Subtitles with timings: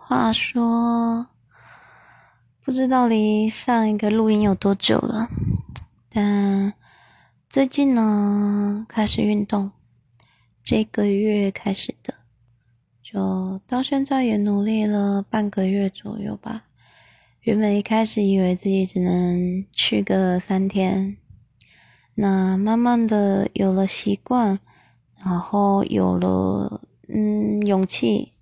[0.00, 1.26] 话说，
[2.64, 5.28] 不知道离上一个录音有多久了，
[6.08, 6.72] 但
[7.50, 9.70] 最近呢开始运动，
[10.64, 12.14] 这个月开始的，
[13.02, 16.64] 就到现在也努力了半个月左右吧。
[17.40, 21.18] 原本一开始以为自己只能去个三天，
[22.14, 24.58] 那慢慢的有了习惯，
[25.22, 28.32] 然后有了嗯勇气，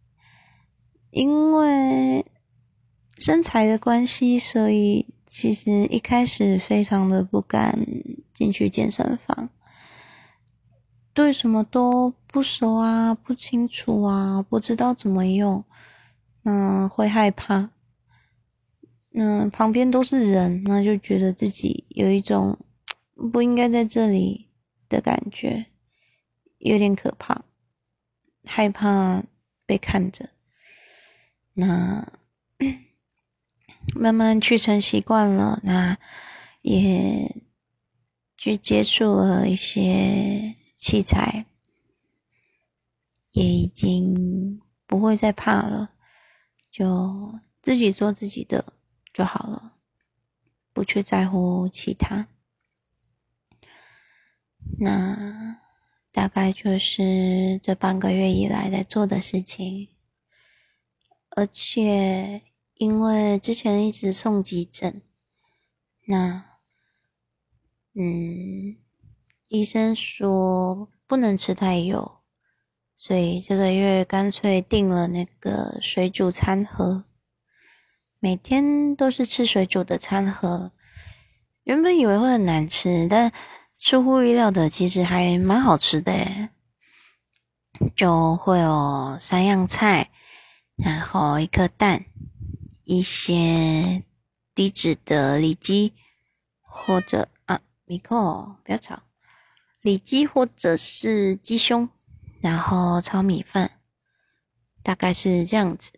[1.17, 2.27] 因为
[3.17, 7.87] 身材的关系，所以其实一开始非常的不敢
[8.35, 9.49] 进去健身房，
[11.15, 15.65] 对什么都不熟啊，不清楚啊，不知道怎么用，
[16.45, 17.71] 嗯，会害怕。
[19.15, 22.59] 嗯，旁边都是人，那就觉得自己有一种
[23.33, 24.51] 不应该在这里
[24.91, 25.65] 的感觉，
[26.59, 27.43] 有点可怕，
[28.45, 29.23] 害怕
[29.65, 30.29] 被看着。
[31.57, 32.07] 那
[33.97, 35.97] 慢慢去成习惯了，那
[36.61, 37.35] 也
[38.37, 41.47] 去接触了一些器材，
[43.33, 45.91] 也已经不会再怕了，
[46.71, 48.73] 就自己做自己的。
[49.13, 49.73] 就好了，
[50.75, 52.29] 不去在乎其他。
[54.79, 55.57] 那
[56.13, 59.89] 大概就是这半个月以来在做的事情。
[61.37, 62.41] 而且
[62.79, 65.03] 因为之前一直送急诊，
[66.07, 66.43] 那
[67.93, 68.77] 嗯，
[69.47, 72.21] 医生说不能吃太油，
[72.97, 77.05] 所以这个月干脆订了那个水煮餐盒。
[78.19, 80.73] 每天都是吃水煮的餐盒，
[81.65, 83.31] 原本以为会很难吃，但
[83.77, 86.49] 出乎意料的，其实还蛮好吃的诶。
[87.95, 90.11] 就会有三样菜，
[90.77, 92.05] 然后一颗蛋，
[92.85, 94.05] 一些
[94.55, 95.95] 低脂的里脊，
[96.61, 99.03] 或者啊，米克不要吵，
[99.81, 101.89] 里脊或者是鸡胸，
[102.41, 103.71] 然后炒米饭，
[104.83, 105.93] 大概是这样子。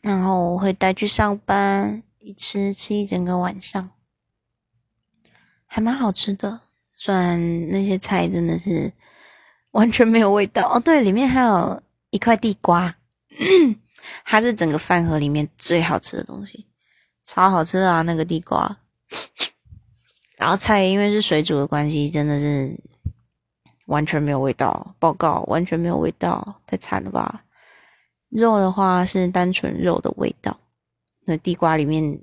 [0.00, 3.90] 然后我会带去上班，一吃吃一整个晚上，
[5.66, 6.60] 还蛮好吃的。
[6.96, 8.90] 虽然那些菜真的是
[9.72, 10.80] 完全没有味道哦。
[10.80, 12.96] 对，里面还有一块地瓜，
[14.24, 16.66] 它是整个饭盒里面最好吃的东西，
[17.24, 18.02] 超好吃啊！
[18.02, 18.78] 那个地瓜。
[20.36, 22.78] 然后菜因为是水煮的关系，真的是
[23.86, 24.94] 完全没有味道。
[24.98, 27.42] 报告，完全没有味道，太惨了吧！
[28.28, 30.58] 肉的话是单纯肉的味道，
[31.24, 32.20] 那地瓜里面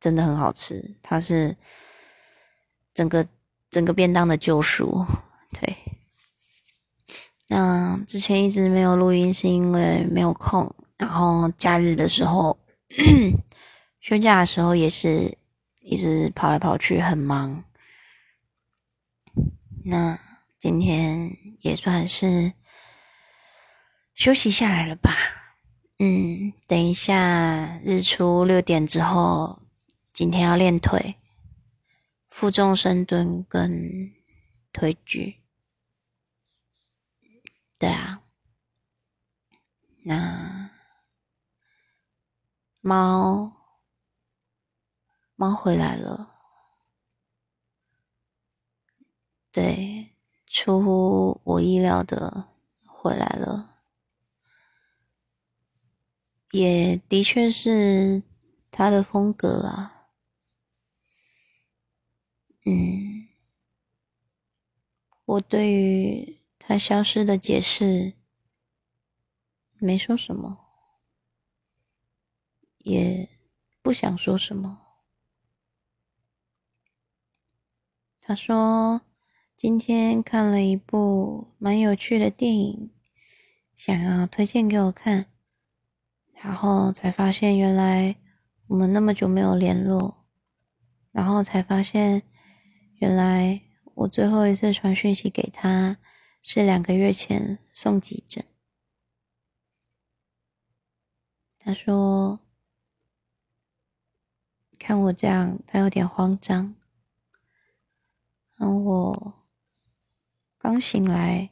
[0.00, 1.56] 真的很好吃，它是
[2.92, 3.26] 整个
[3.70, 5.04] 整个便当的救赎。
[5.52, 5.76] 对，
[7.46, 12.58] 那之前一直没有录音是因为没有空，然后假日的时候，
[14.00, 15.36] 休假的时候也是
[15.80, 17.64] 一直跑来跑去，很忙。
[19.84, 20.18] 那
[20.58, 22.52] 今天也算是。
[24.16, 25.10] 休息下来了吧？
[25.98, 29.60] 嗯，等一下日出六点之后，
[30.12, 31.16] 今天要练腿，
[32.30, 34.12] 负重深蹲跟
[34.72, 35.34] 推举。
[37.78, 38.22] 对啊，
[40.04, 40.70] 那
[42.80, 43.52] 猫
[45.36, 46.30] 猫回来了，
[49.50, 50.14] 对，
[50.46, 52.48] 出乎我意料的
[52.86, 53.70] 回来了。
[56.52, 58.22] 也的确是
[58.70, 60.08] 他的风格啊，
[62.64, 63.26] 嗯，
[65.24, 68.14] 我对于他消失的解释
[69.78, 70.58] 没说什么，
[72.78, 73.28] 也
[73.82, 74.80] 不想说什么。
[78.22, 79.02] 他说
[79.58, 82.90] 今天看了一部蛮有趣的电影，
[83.76, 85.26] 想要推荐给我看。
[86.32, 88.16] 然后才发现，原来
[88.68, 90.26] 我们那么久没有联络。
[91.12, 92.22] 然后才发现，
[92.94, 93.60] 原来
[93.94, 95.98] 我最后一次传讯息给他
[96.46, 98.44] 是两个月前送急诊。
[101.58, 102.38] 他说
[104.78, 106.74] ：“看我这样，他有点慌张。”
[108.56, 109.34] 然后我
[110.58, 111.50] 刚醒来，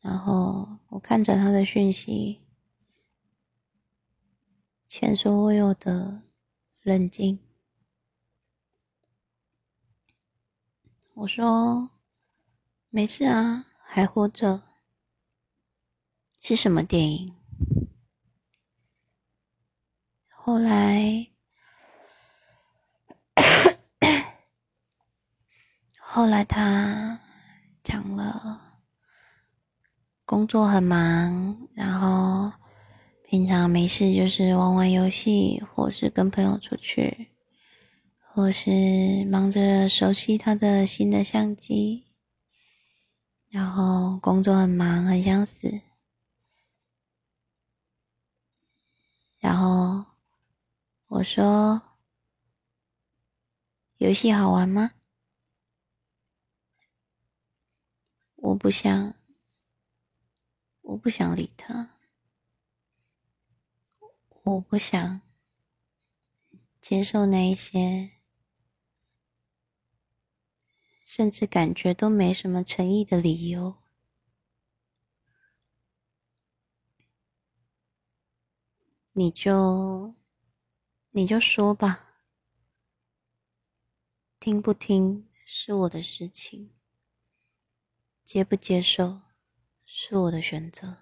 [0.00, 2.42] 然后我看着他的讯息。
[4.88, 6.22] 前所未有的
[6.82, 7.38] 冷静。
[11.14, 11.90] 我说
[12.90, 13.66] ：“没事啊，
[13.96, 14.62] 还活着。”
[16.38, 17.34] 是什么电影？
[20.28, 21.28] 后来，
[25.98, 27.18] 后来他
[27.82, 28.60] 讲了，
[30.26, 32.52] 工作很忙，然后
[33.24, 37.30] 平常没事就是玩玩游戏，或是跟朋友出去，
[38.20, 42.05] 或是忙着熟悉他的新的相机，
[43.48, 45.80] 然后工作很忙，很想死，
[49.40, 50.04] 然后。
[51.08, 51.80] 我说
[53.98, 54.90] ：“游戏好玩吗？”
[58.34, 59.14] 我不想，
[60.82, 61.90] 我不想理他，
[64.42, 65.20] 我不想
[66.82, 68.15] 接受那一些，
[71.16, 73.74] 甚至感觉都没什么诚意的理由。
[79.12, 80.14] 你就。
[81.12, 82.20] 你就说吧，
[84.38, 86.74] 听不听是我的事情，
[88.22, 89.22] 接不接受
[89.86, 90.98] 是我的选择。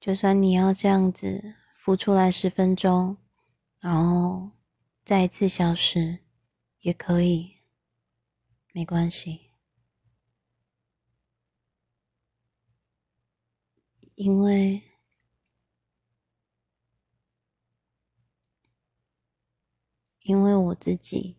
[0.00, 3.16] 就算你要这样子浮出来十分钟，
[3.78, 4.50] 然后
[5.04, 6.18] 再一次消失，
[6.86, 7.56] 也可以，
[8.72, 9.50] 没关系，
[14.14, 14.80] 因为。
[20.20, 21.36] 因为我自己，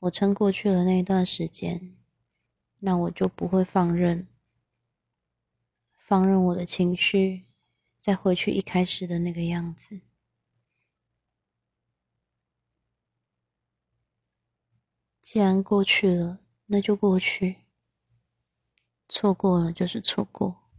[0.00, 1.96] 我撑过去了那一段时间，
[2.80, 4.26] 那我就不会放任，
[5.96, 7.46] 放任我的情绪
[8.00, 10.00] 再回去一开始的那个样子。
[15.26, 17.56] 既然过去了，那就过去，
[19.08, 20.70] 错过了就是错过，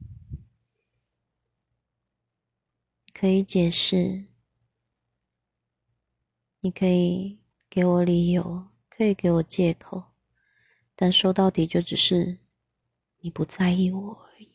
[3.14, 4.28] 可以解释。
[6.62, 10.14] 你可以给我理由，可以给我借口，
[10.96, 12.40] 但说到底就只是
[13.20, 14.50] 你不在意我而已。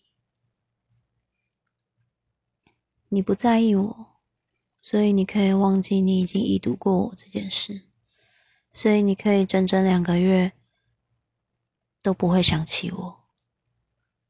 [3.11, 4.23] 你不在意我，
[4.81, 7.83] 所以你可以忘记你已经已读过我这件事，
[8.73, 10.53] 所以你可以整整两个月
[12.01, 13.21] 都不会想起我。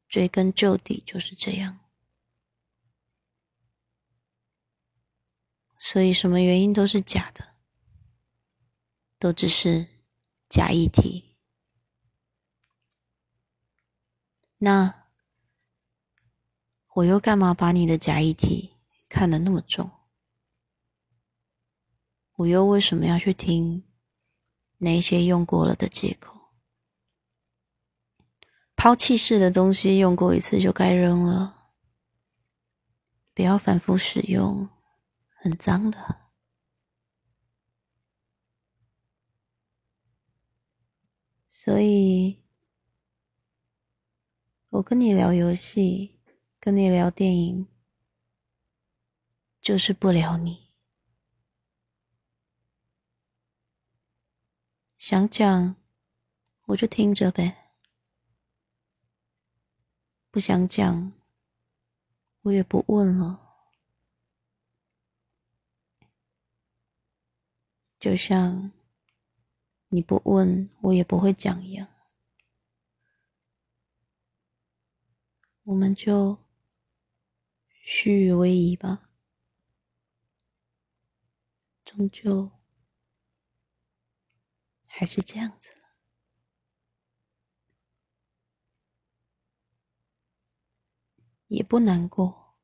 [0.08, 1.78] 追根究底就是这样，
[5.78, 7.52] 所以什么原因都是假的。
[9.18, 9.86] 都只是
[10.48, 11.36] 假议题，
[14.58, 15.06] 那
[16.94, 18.74] 我又干嘛把你的假议题
[19.08, 19.88] 看得那么重？
[22.32, 23.84] 我又为什么要去听
[24.84, 26.36] 那些用过了的借口？
[28.74, 31.70] 抛弃式的东西用过一次就该扔了，
[33.32, 34.68] 不要反复使用，
[35.36, 36.16] 很脏的。
[41.48, 42.42] 所以，
[44.70, 46.18] 我跟你聊游戏，
[46.58, 47.68] 跟你聊电影，
[49.60, 50.61] 就是不聊你。
[55.12, 55.76] 想讲，
[56.64, 57.54] 我就听着呗；
[60.30, 61.12] 不想讲，
[62.40, 63.38] 我也不问了。
[68.00, 68.72] 就像。
[69.88, 71.86] 你不问我也不会讲一样，
[75.64, 76.38] 我们就
[77.68, 79.10] 虚与委蛇吧，
[81.84, 82.50] 终究
[84.94, 85.72] 还是这样子，
[91.48, 92.58] 也不难过，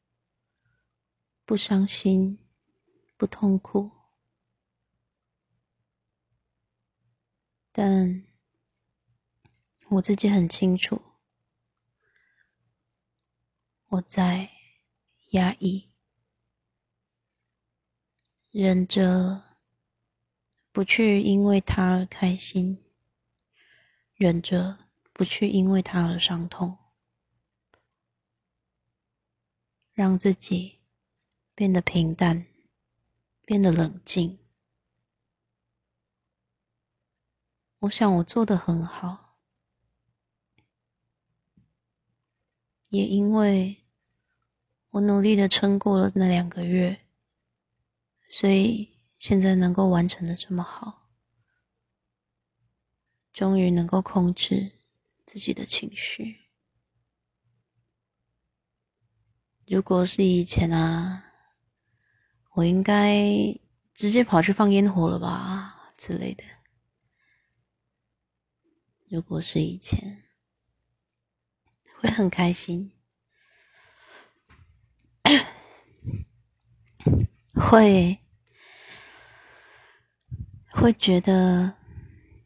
[1.46, 2.46] 不伤心，
[3.16, 3.90] 不痛苦。
[7.72, 8.24] 但
[9.88, 11.00] 我自己很清楚，
[13.86, 14.50] 我在
[15.30, 15.90] 压抑，
[18.50, 19.47] 忍着
[20.78, 22.78] 不去因为他而开心，
[24.14, 24.78] 忍着
[25.12, 26.78] 不去因为他而伤痛，
[29.92, 30.78] 让自己
[31.56, 32.46] 变得平淡，
[33.44, 34.38] 变得冷静。
[37.80, 39.36] 我想我做的很好，
[42.90, 43.78] 也因为
[44.90, 47.00] 我努力的撑过了那两个月，
[48.30, 51.08] 所以现在能够完成的这么好，
[53.32, 54.72] 终于能够控制
[55.26, 56.46] 自己的情绪。
[59.66, 61.24] 如果是以前啊，
[62.54, 63.22] 我应该
[63.92, 66.44] 直接跑去放烟火了吧之类的。
[69.10, 70.24] 如果是以前，
[71.98, 72.92] 会很开心，
[77.54, 78.18] 会
[80.80, 81.74] 会觉得，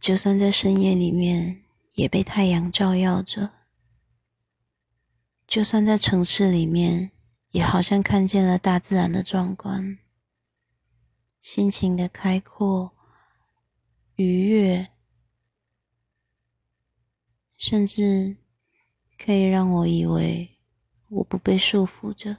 [0.00, 1.62] 就算在深夜里面
[1.94, 3.50] 也被太阳照耀着，
[5.46, 7.12] 就算在城市里面。
[7.52, 9.98] 也好像看见了大自然的壮观，
[11.42, 12.96] 心情的开阔、
[14.16, 14.88] 愉悦，
[17.58, 18.38] 甚至
[19.18, 20.56] 可以让我以为
[21.10, 22.38] 我不被束缚着。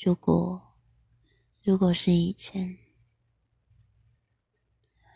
[0.00, 0.74] 如果，
[1.62, 2.78] 如果是以前，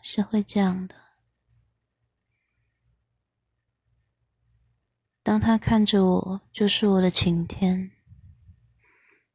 [0.01, 0.95] 是会这样的。
[5.23, 7.91] 当他看着我，就是我的晴天；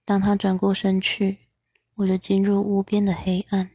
[0.04, 1.38] 当他转过身去，
[1.94, 3.70] 我就进入无边的黑暗。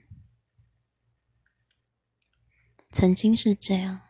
[2.92, 4.02] 曾经是这样，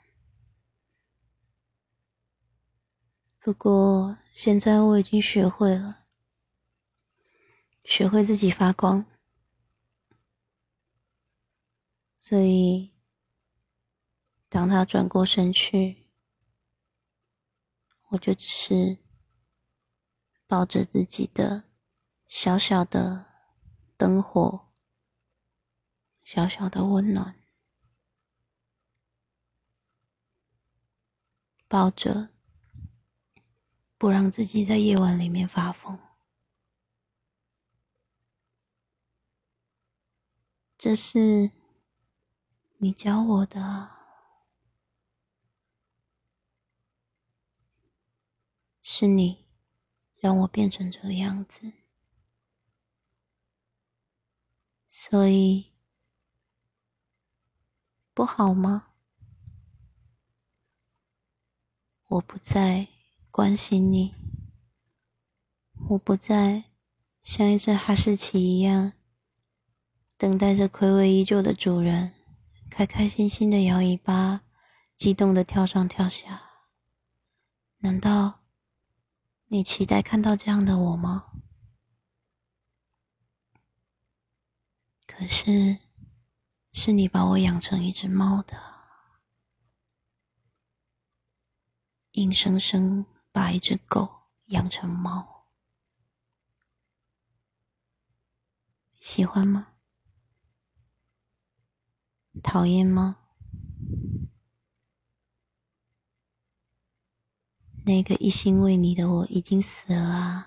[3.39, 6.05] 不过现在我已经学会了，
[7.83, 9.05] 学会自己发光。
[12.23, 12.93] 所以，
[14.47, 16.05] 当他转过身去。
[18.09, 18.97] 我就只是
[20.45, 21.63] 抱着自己的
[22.27, 23.25] 小小的
[23.95, 24.67] 灯火，
[26.21, 27.39] 小小的温暖，
[31.69, 32.29] 抱着
[33.97, 35.97] 不让自己在夜晚里面发疯。
[40.77, 41.49] 这是
[42.83, 43.91] 你教我的。
[48.81, 49.45] 是你
[50.15, 51.73] 让我变成这个样子，
[54.89, 55.71] 所以
[58.15, 58.87] 不好吗？
[62.07, 62.87] 我不再
[63.29, 64.15] 关心你，
[65.89, 66.63] 我不再
[67.21, 68.93] 像一只哈士奇一样，
[70.17, 72.13] 等待着暌违已久的主人，
[72.71, 74.43] 开开心心的摇尾巴，
[74.95, 76.41] 激动的跳上跳下。
[77.79, 78.39] 难道？
[79.47, 81.33] 你期待看到这样的我吗？
[85.05, 85.79] 可是，
[86.71, 88.57] 是你把我养成一只猫的，
[92.11, 95.49] 硬生生把一只狗养成猫，
[99.01, 99.70] 喜欢吗？
[102.41, 103.17] 讨厌吗？
[107.83, 110.45] 那个一心为你的我已经死了，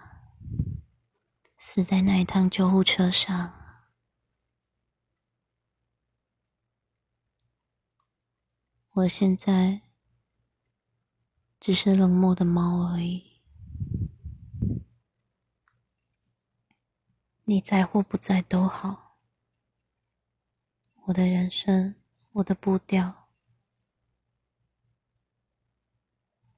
[1.59, 3.53] 死在那一趟救护车上。
[8.93, 9.81] 我现在
[11.59, 13.25] 只是冷漠的猫而已。
[17.47, 19.03] 你在或不在都好，
[21.06, 21.94] 我的人生，
[22.32, 23.28] 我的步调。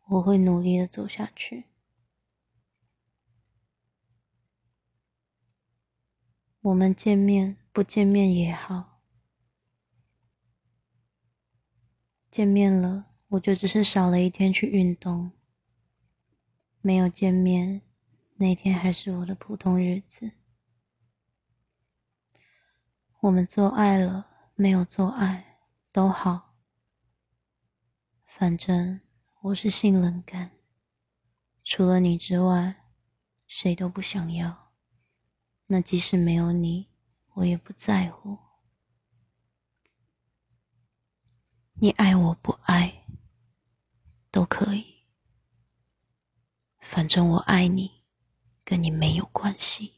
[0.04, 1.64] 我会努力的走下去。
[6.60, 9.00] 我们见面不见面也好，
[12.30, 15.32] 见面了我就只是少了一天去运动；
[16.80, 17.82] 没有见面，
[18.36, 20.30] 那天还是我的普通日子。
[23.20, 25.60] 我们做爱了，没有做爱
[25.92, 26.54] 都好，
[28.24, 29.00] 反正。
[29.42, 30.50] 我是性冷感，
[31.62, 32.74] 除了你之外，
[33.46, 34.72] 谁都不想要。
[35.66, 36.88] 那即使没有你，
[37.34, 38.38] 我也不在乎。
[41.74, 43.04] 你爱我不爱，
[44.32, 45.04] 都可以。
[46.80, 48.02] 反正我爱你，
[48.64, 49.95] 跟你没有关系。